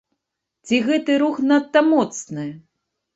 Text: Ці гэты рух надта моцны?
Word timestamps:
Ці 0.69 0.79
гэты 0.87 1.17
рух 1.23 1.35
надта 1.51 1.79
моцны? 1.91 2.47